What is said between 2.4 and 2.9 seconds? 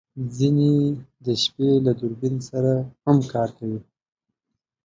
سره